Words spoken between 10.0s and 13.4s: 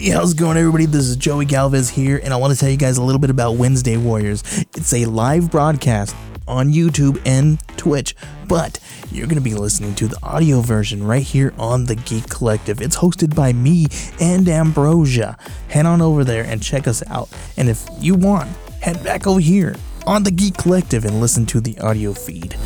the audio version right here on the Geek Collective. It's hosted